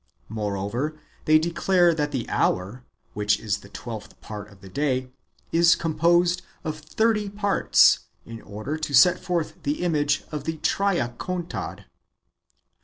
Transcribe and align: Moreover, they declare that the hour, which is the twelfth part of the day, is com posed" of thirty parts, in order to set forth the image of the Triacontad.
Moreover, 0.29 0.99
they 1.25 1.37
declare 1.37 1.93
that 1.93 2.09
the 2.11 2.27
hour, 2.27 2.83
which 3.13 3.39
is 3.39 3.59
the 3.59 3.69
twelfth 3.69 4.19
part 4.19 4.51
of 4.51 4.61
the 4.61 4.67
day, 4.67 5.11
is 5.51 5.75
com 5.75 5.93
posed" 5.95 6.41
of 6.63 6.79
thirty 6.79 7.29
parts, 7.29 7.99
in 8.25 8.41
order 8.41 8.77
to 8.77 8.95
set 8.95 9.19
forth 9.19 9.61
the 9.61 9.83
image 9.83 10.23
of 10.31 10.45
the 10.45 10.57
Triacontad. 10.57 11.85